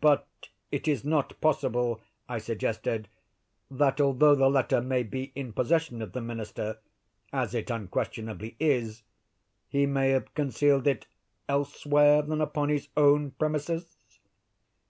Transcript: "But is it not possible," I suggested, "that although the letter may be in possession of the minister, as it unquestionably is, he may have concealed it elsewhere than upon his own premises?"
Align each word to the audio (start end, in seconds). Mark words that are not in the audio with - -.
"But 0.00 0.28
is 0.70 0.86
it 1.04 1.04
not 1.06 1.40
possible," 1.40 2.02
I 2.28 2.36
suggested, 2.36 3.08
"that 3.70 3.98
although 3.98 4.34
the 4.34 4.50
letter 4.50 4.82
may 4.82 5.02
be 5.02 5.32
in 5.34 5.54
possession 5.54 6.02
of 6.02 6.12
the 6.12 6.20
minister, 6.20 6.76
as 7.32 7.54
it 7.54 7.70
unquestionably 7.70 8.56
is, 8.60 9.04
he 9.66 9.86
may 9.86 10.10
have 10.10 10.34
concealed 10.34 10.86
it 10.86 11.06
elsewhere 11.48 12.20
than 12.20 12.42
upon 12.42 12.68
his 12.68 12.88
own 12.94 13.30
premises?" 13.30 13.96